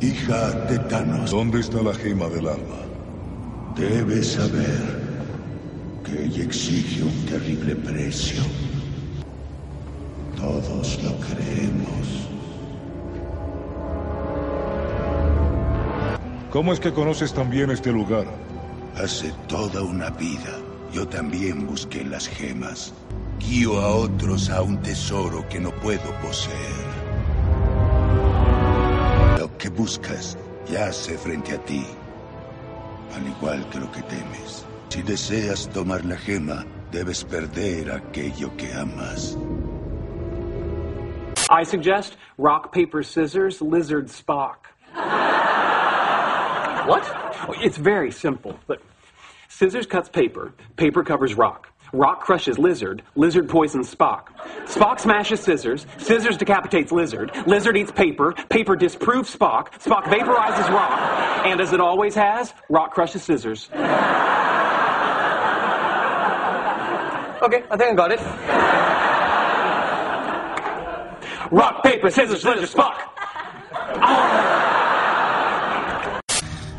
Hija 0.00 0.50
de 0.68 0.80
Thanos, 0.90 1.30
¿Dónde 1.30 1.60
está 1.60 1.82
la 1.82 1.94
gema 1.94 2.26
del 2.26 2.48
alma? 2.48 2.80
debes 3.76 4.32
saber 4.32 4.82
que 6.04 6.24
ella 6.24 6.42
exige 6.42 7.04
un 7.04 7.26
terrible 7.26 7.76
precio. 7.76 8.42
Todos 10.36 11.00
lo 11.04 11.12
creemos. 11.28 12.06
¿Cómo 16.50 16.72
es 16.72 16.80
que 16.80 16.92
conoces 16.92 17.32
tan 17.32 17.50
bien 17.50 17.70
este 17.70 17.92
lugar? 17.92 18.26
Hace 18.96 19.30
toda 19.46 19.82
una 19.82 20.08
vida 20.08 20.58
yo 20.90 21.06
también 21.06 21.66
busqué 21.66 22.02
las 22.02 22.26
gemas. 22.26 22.94
Guío 23.38 23.78
a 23.80 23.94
otros 23.94 24.48
a 24.48 24.62
un 24.62 24.80
tesoro 24.80 25.46
que 25.48 25.60
no 25.60 25.70
puedo 25.70 26.10
poseer. 26.22 26.86
Lo 29.38 29.54
que 29.58 29.68
buscas 29.68 30.38
yace 30.66 31.18
frente 31.18 31.52
a 31.54 31.58
ti, 31.58 31.84
al 33.14 33.26
igual 33.26 33.68
que 33.68 33.80
lo 33.80 33.92
que 33.92 34.00
temes. 34.02 34.64
Si 34.88 35.02
deseas 35.02 35.68
tomar 35.68 36.02
la 36.06 36.16
gema, 36.16 36.64
debes 36.90 37.22
perder 37.22 37.92
aquello 37.92 38.56
que 38.56 38.72
amas. 38.72 39.36
I 41.50 41.64
suggest 41.64 42.16
rock, 42.38 42.72
paper, 42.72 43.02
scissors, 43.02 43.60
lizard, 43.60 44.08
Spock. 44.08 44.68
what? 46.86 47.25
It's 47.60 47.76
very 47.76 48.10
simple. 48.10 48.58
But 48.66 48.80
scissors 49.48 49.86
cuts 49.86 50.08
paper, 50.08 50.52
paper 50.76 51.04
covers 51.04 51.34
rock. 51.34 51.68
Rock 51.92 52.20
crushes 52.20 52.58
lizard, 52.58 53.02
lizard 53.14 53.48
poisons 53.48 53.94
Spock. 53.94 54.26
Spock 54.64 54.98
smashes 54.98 55.40
scissors, 55.40 55.86
scissors 55.98 56.36
decapitates 56.36 56.90
lizard, 56.90 57.30
lizard 57.46 57.76
eats 57.76 57.92
paper, 57.92 58.32
paper 58.50 58.74
disproves 58.74 59.34
Spock, 59.34 59.68
Spock 59.80 60.02
vaporizes 60.04 60.68
rock, 60.68 61.46
and 61.46 61.60
as 61.60 61.72
it 61.72 61.80
always 61.80 62.14
has, 62.14 62.52
rock 62.68 62.92
crushes 62.92 63.22
scissors. 63.22 63.68
Okay, 67.42 67.62
I 67.70 67.76
think 67.76 67.92
I 67.92 67.94
got 67.94 68.12
it. 68.12 68.20
Rock, 71.52 71.84
paper, 71.84 72.10
scissors, 72.10 72.44
lizard, 72.44 72.68
Spock. 72.68 74.42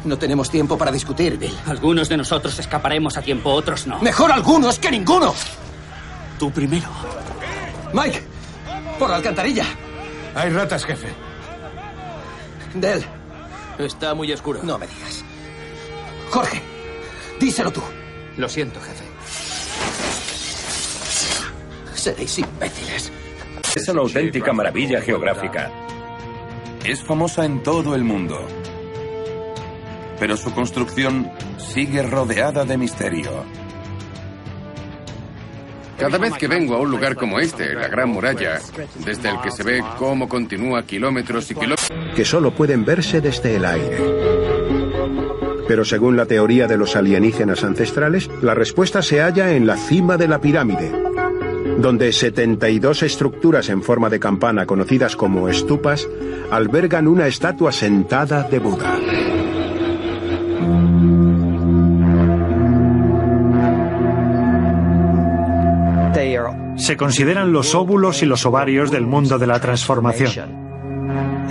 No 0.07 0.17
tenemos 0.17 0.49
tiempo 0.49 0.77
para 0.77 0.89
discutir, 0.89 1.37
Bill. 1.37 1.53
Algunos 1.65 2.07
de 2.07 2.15
nosotros 2.15 2.57
escaparemos 2.57 3.17
a 3.17 3.21
tiempo, 3.21 3.51
otros 3.51 3.85
no. 3.87 3.99
Mejor 3.99 4.31
algunos 4.31 4.79
que 4.79 4.89
ninguno. 4.89 5.35
Tú 6.39 6.49
primero. 6.49 6.87
Mike, 7.93 8.23
por 8.97 9.09
la 9.09 9.17
alcantarilla. 9.17 9.65
Hay 10.33 10.49
ratas, 10.49 10.85
jefe. 10.85 11.09
Del. 12.73 13.03
Está 13.79 14.13
muy 14.13 14.31
oscuro. 14.31 14.61
No 14.63 14.77
me 14.77 14.87
digas. 14.87 15.25
Jorge, 16.31 16.61
díselo 17.37 17.71
tú. 17.71 17.81
Lo 18.37 18.47
siento, 18.47 18.79
jefe. 18.79 19.03
Seréis 21.95 22.39
imbéciles. 22.39 23.11
Es 23.75 23.89
una 23.89 24.01
auténtica 24.03 24.53
maravilla 24.53 25.01
geográfica. 25.01 25.69
Es 26.85 27.03
famosa 27.03 27.43
en 27.43 27.61
todo 27.61 27.93
el 27.93 28.05
mundo. 28.05 28.47
Pero 30.19 30.35
su 30.37 30.53
construcción 30.53 31.29
sigue 31.57 32.03
rodeada 32.03 32.65
de 32.65 32.77
misterio. 32.77 33.45
Cada 35.97 36.19
vez 36.19 36.33
que 36.33 36.47
vengo 36.47 36.75
a 36.75 36.79
un 36.79 36.91
lugar 36.91 37.15
como 37.15 37.39
este, 37.39 37.73
la 37.73 37.87
Gran 37.87 38.09
Muralla, 38.09 38.59
desde 39.03 39.29
el 39.29 39.41
que 39.41 39.49
se 39.49 39.63
ve 39.63 39.83
cómo 39.97 40.29
continúa 40.29 40.83
kilómetros 40.83 41.49
y 41.49 41.55
kilómetros... 41.55 41.91
que 42.15 42.23
solo 42.23 42.51
pueden 42.51 42.85
verse 42.85 43.19
desde 43.19 43.55
el 43.55 43.65
aire. 43.65 43.97
Pero 45.67 45.83
según 45.83 46.15
la 46.15 46.27
teoría 46.27 46.67
de 46.67 46.77
los 46.77 46.95
alienígenas 46.95 47.63
ancestrales, 47.63 48.29
la 48.41 48.53
respuesta 48.53 49.01
se 49.01 49.21
halla 49.21 49.53
en 49.53 49.65
la 49.65 49.75
cima 49.75 50.17
de 50.17 50.27
la 50.27 50.39
pirámide, 50.39 50.91
donde 51.79 52.13
72 52.13 53.03
estructuras 53.03 53.67
en 53.69 53.81
forma 53.81 54.09
de 54.09 54.19
campana 54.19 54.67
conocidas 54.67 55.15
como 55.15 55.49
estupas 55.49 56.07
albergan 56.51 57.07
una 57.07 57.27
estatua 57.27 57.71
sentada 57.71 58.43
de 58.43 58.59
Buda. 58.59 58.99
Se 66.87 66.95
consideran 66.95 67.51
los 67.51 67.75
óvulos 67.75 68.23
y 68.23 68.25
los 68.25 68.45
ovarios 68.45 68.91
del 68.91 69.05
mundo 69.05 69.37
de 69.37 69.45
la 69.45 69.59
transformación. 69.59 71.49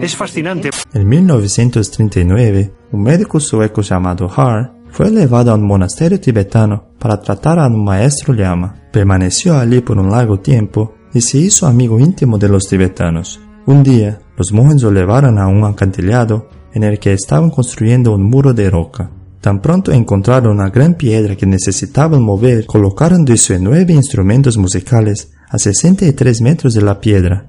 Es 0.00 0.16
fascinante. 0.16 0.70
En 0.94 1.06
1939, 1.06 2.72
un 2.92 3.02
médico 3.02 3.38
sueco 3.38 3.82
llamado 3.82 4.30
Har 4.34 4.72
fue 4.90 5.10
llevado 5.10 5.52
a 5.52 5.56
un 5.56 5.66
monasterio 5.66 6.18
tibetano 6.18 6.86
para 6.98 7.20
tratar 7.20 7.58
a 7.58 7.66
un 7.66 7.84
maestro 7.84 8.32
llama. 8.32 8.76
Permaneció 8.90 9.58
allí 9.58 9.82
por 9.82 9.98
un 9.98 10.10
largo 10.10 10.40
tiempo 10.40 10.94
y 11.12 11.20
se 11.20 11.36
hizo 11.36 11.66
amigo 11.66 12.00
íntimo 12.00 12.38
de 12.38 12.48
los 12.48 12.66
tibetanos. 12.66 13.38
Un 13.66 13.82
día, 13.82 14.20
los 14.38 14.54
monjes 14.54 14.82
lo 14.82 14.90
llevaron 14.90 15.38
a 15.38 15.48
un 15.48 15.64
acantilado 15.64 16.48
en 16.72 16.84
el 16.84 16.98
que 16.98 17.12
estaban 17.12 17.50
construyendo 17.50 18.14
un 18.14 18.22
muro 18.22 18.54
de 18.54 18.70
roca. 18.70 19.10
Tan 19.40 19.60
pronto 19.62 19.92
encontraron 19.92 20.58
una 20.58 20.70
gran 20.70 20.94
piedra 20.94 21.36
que 21.36 21.46
necesitaban 21.46 22.22
mover, 22.22 22.66
colocaron 22.66 23.24
19 23.24 23.92
instrumentos 23.92 24.56
musicales 24.56 25.32
a 25.48 25.58
63 25.58 26.40
metros 26.40 26.74
de 26.74 26.82
la 26.82 27.00
piedra. 27.00 27.46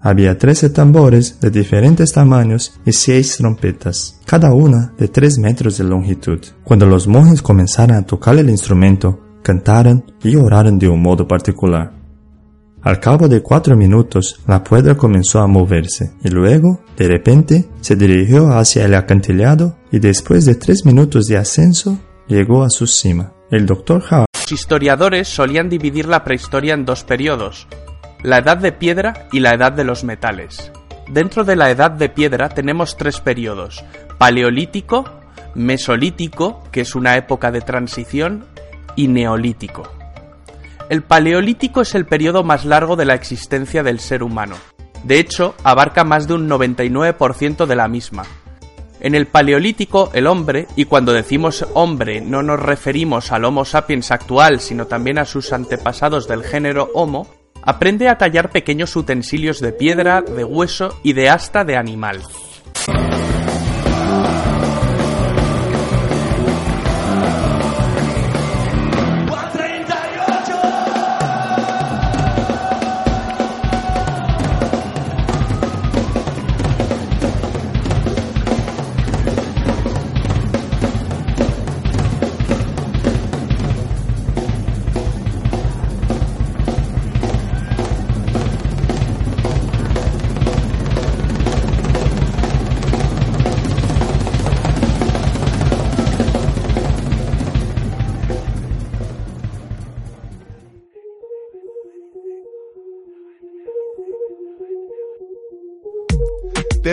Había 0.00 0.36
13 0.36 0.70
tambores 0.70 1.40
de 1.40 1.50
diferentes 1.50 2.12
tamaños 2.12 2.78
y 2.84 2.92
6 2.92 3.38
trompetas, 3.38 4.20
cada 4.26 4.52
una 4.52 4.92
de 4.98 5.08
3 5.08 5.38
metros 5.38 5.78
de 5.78 5.84
longitud. 5.84 6.40
Cuando 6.62 6.84
los 6.84 7.06
monjes 7.06 7.40
comenzaron 7.40 7.96
a 7.96 8.02
tocar 8.04 8.36
el 8.36 8.50
instrumento, 8.50 9.18
cantaron 9.42 10.04
y 10.22 10.36
oraron 10.36 10.78
de 10.78 10.88
un 10.88 11.00
modo 11.00 11.26
particular. 11.26 12.03
Al 12.84 13.00
cabo 13.00 13.28
de 13.28 13.40
cuatro 13.40 13.76
minutos, 13.78 14.40
la 14.46 14.62
piedra 14.62 14.94
comenzó 14.94 15.40
a 15.40 15.46
moverse 15.46 16.12
y 16.22 16.28
luego, 16.28 16.82
de 16.98 17.08
repente, 17.08 17.64
se 17.80 17.96
dirigió 17.96 18.48
hacia 18.48 18.84
el 18.84 18.94
acantilado 18.94 19.78
y 19.90 20.00
después 20.00 20.44
de 20.44 20.54
tres 20.56 20.84
minutos 20.84 21.24
de 21.24 21.38
ascenso, 21.38 21.98
llegó 22.28 22.62
a 22.62 22.68
su 22.68 22.86
cima. 22.86 23.32
El 23.50 23.64
doctor 23.64 24.02
Howe 24.10 24.26
Los 24.34 24.52
historiadores 24.52 25.28
solían 25.28 25.70
dividir 25.70 26.06
la 26.06 26.24
prehistoria 26.24 26.74
en 26.74 26.84
dos 26.84 27.04
periodos, 27.04 27.68
la 28.22 28.38
edad 28.38 28.58
de 28.58 28.72
piedra 28.72 29.28
y 29.32 29.40
la 29.40 29.54
edad 29.54 29.72
de 29.72 29.84
los 29.84 30.04
metales. 30.04 30.70
Dentro 31.08 31.44
de 31.44 31.56
la 31.56 31.70
edad 31.70 31.90
de 31.90 32.10
piedra 32.10 32.50
tenemos 32.50 32.98
tres 32.98 33.18
periodos, 33.18 33.82
paleolítico, 34.18 35.06
mesolítico, 35.54 36.62
que 36.70 36.82
es 36.82 36.94
una 36.94 37.16
época 37.16 37.50
de 37.50 37.62
transición, 37.62 38.44
y 38.94 39.08
neolítico. 39.08 40.03
El 40.90 41.02
paleolítico 41.02 41.80
es 41.80 41.94
el 41.94 42.04
periodo 42.04 42.44
más 42.44 42.64
largo 42.64 42.94
de 42.94 43.06
la 43.06 43.14
existencia 43.14 43.82
del 43.82 44.00
ser 44.00 44.22
humano. 44.22 44.56
De 45.02 45.18
hecho, 45.18 45.54
abarca 45.64 46.04
más 46.04 46.28
de 46.28 46.34
un 46.34 46.48
99% 46.48 47.66
de 47.66 47.76
la 47.76 47.88
misma. 47.88 48.24
En 49.00 49.14
el 49.14 49.26
paleolítico, 49.26 50.10
el 50.14 50.26
hombre, 50.26 50.66
y 50.76 50.84
cuando 50.84 51.12
decimos 51.12 51.66
hombre 51.74 52.20
no 52.20 52.42
nos 52.42 52.60
referimos 52.60 53.32
al 53.32 53.44
Homo 53.44 53.64
sapiens 53.64 54.10
actual, 54.10 54.60
sino 54.60 54.86
también 54.86 55.18
a 55.18 55.24
sus 55.24 55.52
antepasados 55.52 56.28
del 56.28 56.42
género 56.42 56.90
Homo, 56.94 57.26
aprende 57.62 58.08
a 58.08 58.18
tallar 58.18 58.50
pequeños 58.50 58.94
utensilios 58.96 59.60
de 59.60 59.72
piedra, 59.72 60.22
de 60.22 60.44
hueso 60.44 60.98
y 61.02 61.14
de 61.14 61.28
asta 61.28 61.64
de 61.64 61.76
animal. 61.76 62.22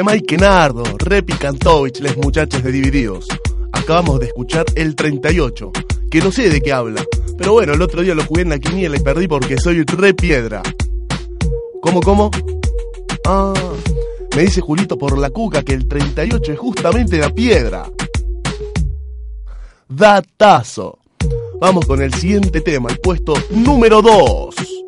Mike 0.04 0.38
Nardo, 0.38 0.84
Repi 0.98 1.34
Kantovich, 1.34 2.00
les 2.00 2.18
muchachos 2.18 2.64
de 2.64 2.72
Divididos. 2.72 3.28
Acabamos 3.72 4.20
de 4.20 4.28
escuchar 4.28 4.66
el 4.76 4.96
38, 4.96 5.72
que 6.10 6.20
no 6.22 6.32
sé 6.32 6.50
de 6.50 6.62
qué 6.62 6.74
habla, 6.74 7.04
pero 7.38 7.54
bueno, 7.54 7.74
el 7.74 7.82
otro 7.82 8.02
día 8.02 8.16
lo 8.16 8.24
jugué 8.24 8.42
en 8.42 8.50
la 8.50 8.60
quiniela 8.60 8.98
y 8.98 9.00
perdí 9.00 9.28
porque 9.28 9.58
soy 9.58 9.84
re 9.84 10.14
piedra. 10.14 10.64
¿Cómo, 11.82 12.02
cómo? 12.02 12.32
Ah, 13.26 13.54
me 14.36 14.42
dice 14.44 14.62
Julito 14.62 14.98
por 14.98 15.18
la 15.18 15.30
cuca 15.30 15.62
que 15.64 15.74
el 15.74 15.88
38 15.88 16.54
es 16.54 16.60
justamente 16.60 17.18
la 17.18 17.30
piedra. 17.30 17.84
Datazo. 19.88 20.98
Vamos 21.60 21.86
con 21.86 22.02
el 22.02 22.14
siguiente 22.14 22.62
tema, 22.62 22.90
el 22.90 22.98
puesto 23.00 23.34
número 23.52 24.02
2. 24.02 24.81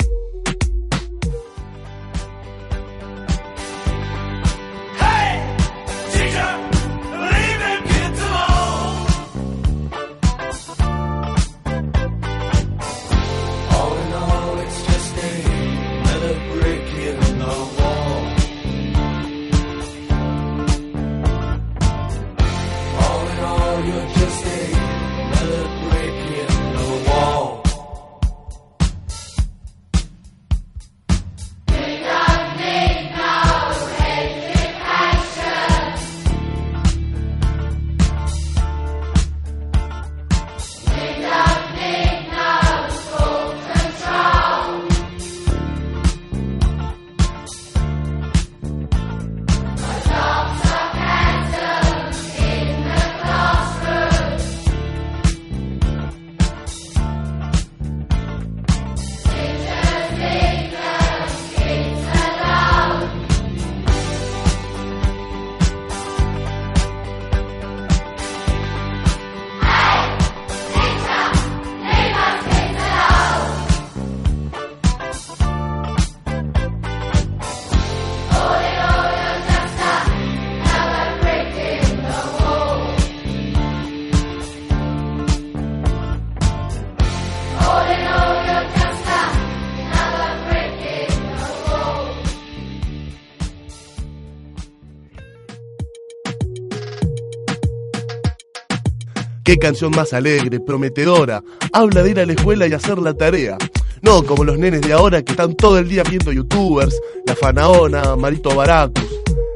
Qué 99.43 99.57
canción 99.57 99.91
más 99.91 100.13
alegre, 100.13 100.61
prometedora. 100.61 101.43
Habla 101.73 102.01
de 102.01 102.11
ir 102.11 102.19
a 102.21 102.25
la 102.25 102.31
escuela 102.31 102.65
y 102.65 102.71
hacer 102.71 102.97
la 102.99 103.13
tarea. 103.13 103.57
No 104.01 104.23
como 104.23 104.45
los 104.45 104.57
nenes 104.57 104.81
de 104.81 104.93
ahora 104.93 105.21
que 105.21 105.33
están 105.33 105.55
todo 105.55 105.77
el 105.77 105.89
día 105.89 106.03
viendo 106.03 106.31
youtubers, 106.31 106.97
La 107.25 107.35
Fanaona, 107.35 108.15
Marito 108.15 108.55
Baracus. 108.55 109.03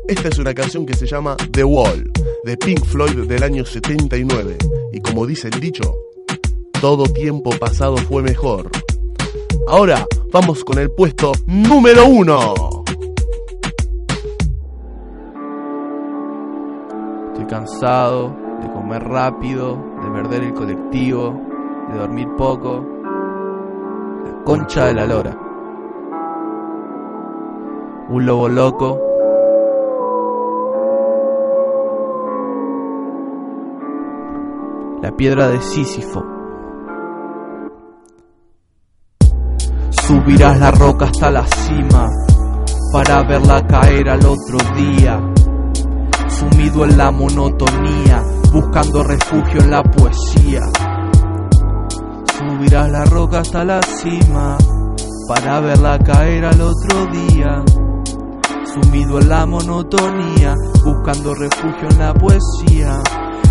Esta 0.10 0.28
es 0.28 0.39
una 0.39 0.54
canción 0.54 0.86
que 0.86 0.93
se 0.93 1.06
llama 1.06 1.38
The 1.52 1.63
Wall, 1.63 2.12
de 2.43 2.58
Pink 2.58 2.84
Floyd 2.84 3.28
del 3.28 3.43
año 3.43 3.65
79. 3.65 4.58
Y 4.91 5.00
como 5.00 5.26
dice 5.26 5.47
el 5.47 5.60
dicho, 5.62 5.95
todo 6.82 7.06
tiempo 7.06 7.52
pasado 7.52 7.95
fue 7.95 8.21
mejor. 8.21 8.69
Ahora 9.69 10.06
vamos 10.34 10.65
con 10.65 10.80
el 10.80 10.91
puesto 10.91 11.32
número 11.45 12.06
uno. 12.08 12.84
Estoy 17.32 17.45
cansado 17.47 18.46
comer 18.88 19.04
rápido, 19.04 19.76
de 20.02 20.12
perder 20.12 20.43
el 20.43 20.54
colectivo, 20.54 21.34
de 21.91 22.00
dormir 22.00 22.30
poco. 22.38 22.86
La 24.23 24.43
concha 24.45 24.86
de 24.86 24.93
la 24.93 25.06
lora. 25.06 25.38
Un 28.08 28.26
lobo 28.26 28.47
loco. 28.47 28.97
La 35.02 35.12
piedra 35.12 35.50
de 35.50 35.60
Sísifo. 35.60 36.23
Subirás 39.89 40.60
la 40.62 40.71
roca 40.71 41.08
hasta 41.08 41.30
la 41.30 41.45
cima 41.45 42.08
para 42.93 43.21
verla 43.23 43.67
caer 43.67 44.10
al 44.10 44.26
otro 44.26 44.58
día. 44.78 45.19
Sumido 46.30 46.86
en 46.86 46.97
la 46.97 47.12
monotonía, 47.12 48.23
buscando 48.51 49.03
refugio 49.03 49.62
en 49.62 49.71
la 49.71 49.83
poesía. 49.83 50.62
Subirás 52.38 52.89
la 52.91 53.05
roca 53.05 53.39
hasta 53.39 53.63
la 53.63 53.81
cima 53.81 54.57
para 55.27 55.60
verla 55.60 55.99
caer 55.99 56.45
al 56.45 56.62
otro 56.62 57.05
día. 57.07 57.63
Sumido 58.73 59.19
en 59.19 59.29
la 59.29 59.45
monotonía, 59.45 60.55
buscando 60.83 61.33
refugio 61.33 61.89
en 61.89 61.99
la 61.99 62.13
poesía. 62.13 63.01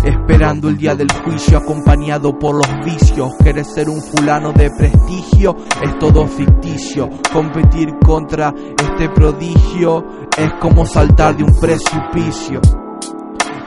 Esperando 0.03 0.69
el 0.69 0.77
día 0.77 0.95
del 0.95 1.11
juicio 1.11 1.57
acompañado 1.57 2.37
por 2.37 2.55
los 2.55 2.85
vicios. 2.85 3.31
Quieres 3.39 3.67
ser 3.73 3.89
un 3.89 4.01
fulano 4.01 4.53
de 4.53 4.69
prestigio, 4.71 5.55
es 5.81 5.99
todo 5.99 6.25
ficticio. 6.27 7.09
Competir 7.33 7.93
contra 8.05 8.53
este 8.79 9.09
prodigio 9.09 10.05
es 10.37 10.53
como 10.61 10.85
saltar 10.85 11.35
de 11.35 11.43
un 11.43 11.59
precipicio. 11.59 12.61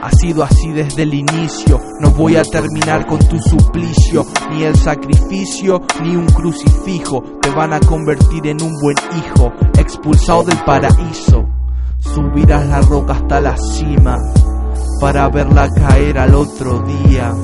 Ha 0.01 0.09
sido 0.11 0.43
así 0.43 0.71
desde 0.71 1.03
el 1.03 1.13
inicio. 1.13 1.79
No 1.99 2.09
voy 2.11 2.35
a 2.35 2.43
terminar 2.43 3.05
con 3.05 3.19
tu 3.19 3.39
suplicio, 3.39 4.25
ni 4.49 4.63
el 4.63 4.75
sacrificio, 4.75 5.81
ni 6.01 6.15
un 6.15 6.25
crucifijo. 6.25 7.23
Te 7.39 7.51
van 7.51 7.73
a 7.73 7.79
convertir 7.79 8.47
en 8.47 8.61
un 8.63 8.73
buen 8.81 8.95
hijo, 9.17 9.53
expulsado 9.77 10.43
del 10.43 10.57
paraíso. 10.65 11.45
Subirás 11.99 12.67
la 12.67 12.81
roca 12.81 13.13
hasta 13.13 13.41
la 13.41 13.55
cima 13.57 14.17
para 14.99 15.29
verla 15.29 15.69
caer 15.69 16.17
al 16.17 16.33
otro 16.33 16.79
día. 16.79 17.35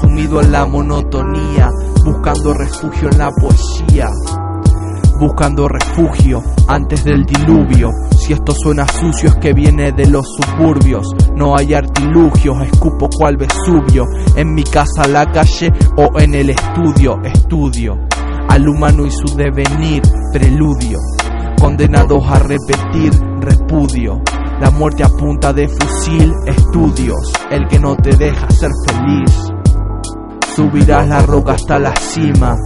Sumido 0.00 0.40
en 0.40 0.50
la 0.50 0.66
monotonía, 0.66 1.70
buscando 2.04 2.54
refugio 2.54 3.08
en 3.10 3.18
la 3.18 3.30
poesía 3.30 4.08
buscando 5.18 5.68
refugio 5.68 6.42
antes 6.68 7.04
del 7.04 7.24
diluvio. 7.24 7.90
Si 8.26 8.32
esto 8.32 8.52
suena 8.60 8.88
sucio 8.88 9.28
es 9.28 9.36
que 9.36 9.52
viene 9.52 9.92
de 9.92 10.08
los 10.08 10.26
suburbios. 10.34 11.06
No 11.36 11.56
hay 11.56 11.74
artilugios, 11.74 12.60
escupo 12.60 13.08
cual 13.08 13.36
Vesubio. 13.36 14.04
En 14.34 14.52
mi 14.52 14.64
casa, 14.64 15.06
la 15.06 15.30
calle 15.30 15.72
o 15.96 16.18
en 16.18 16.34
el 16.34 16.50
estudio, 16.50 17.22
estudio. 17.22 17.96
Al 18.48 18.68
humano 18.68 19.06
y 19.06 19.12
su 19.12 19.36
devenir, 19.36 20.02
preludio. 20.32 20.98
Condenados 21.60 22.24
a 22.26 22.40
repetir, 22.40 23.12
repudio. 23.38 24.20
La 24.60 24.72
muerte 24.72 25.04
a 25.04 25.08
punta 25.08 25.52
de 25.52 25.68
fusil, 25.68 26.32
estudios. 26.48 27.32
El 27.48 27.68
que 27.68 27.78
no 27.78 27.94
te 27.94 28.16
deja 28.16 28.50
ser 28.50 28.72
feliz. 28.88 29.52
Subirás 30.56 31.06
la 31.06 31.22
roca 31.22 31.52
hasta 31.52 31.78
la 31.78 31.94
cima 31.94 32.56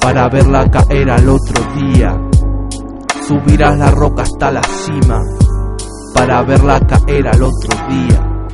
para 0.00 0.28
verla 0.28 0.70
caer 0.70 1.10
al 1.10 1.28
otro 1.28 1.64
día. 1.74 2.27
Subirás 3.28 3.78
la 3.78 3.90
roca 3.90 4.22
hasta 4.22 4.50
la 4.50 4.62
cima 4.62 5.22
para 6.14 6.40
verla 6.44 6.80
caer 6.80 7.28
al 7.28 7.42
otro 7.42 7.76
día. 7.90 8.46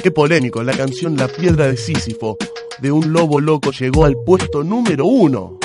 Qué 0.00 0.12
polémico, 0.12 0.62
la 0.62 0.76
canción 0.76 1.16
La 1.16 1.26
piedra 1.26 1.66
de 1.66 1.76
Sísifo 1.76 2.36
de 2.80 2.92
un 2.92 3.12
lobo 3.12 3.40
loco 3.40 3.72
llegó 3.72 4.04
al 4.04 4.14
puesto 4.24 4.62
número 4.62 5.06
uno. 5.06 5.58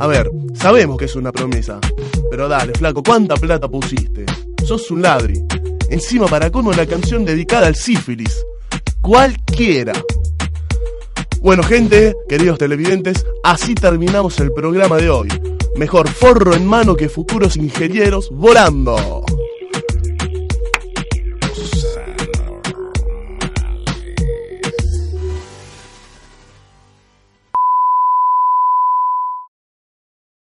A 0.00 0.06
ver, 0.06 0.30
sabemos 0.54 0.96
que 0.96 1.04
es 1.04 1.14
una 1.14 1.30
promesa, 1.30 1.78
pero 2.30 2.48
dale, 2.48 2.72
flaco, 2.72 3.02
¿cuánta 3.02 3.34
plata 3.34 3.68
pusiste? 3.68 4.24
Sos 4.64 4.90
un 4.90 5.02
ladri. 5.02 5.44
Encima 5.90 6.26
para 6.26 6.50
cómo 6.50 6.72
la 6.72 6.86
canción 6.86 7.26
dedicada 7.26 7.66
al 7.66 7.76
sífilis. 7.76 8.42
Cualquiera. 9.02 9.92
Bueno, 11.42 11.64
gente, 11.64 12.14
queridos 12.28 12.56
televidentes, 12.58 13.26
así 13.42 13.74
terminamos 13.74 14.38
el 14.38 14.52
programa 14.52 14.96
de 14.98 15.10
hoy. 15.10 15.28
Mejor 15.74 16.08
forro 16.08 16.54
en 16.54 16.64
mano 16.64 16.94
que 16.94 17.08
futuros 17.08 17.56
ingenieros 17.56 18.30
volando. 18.30 19.24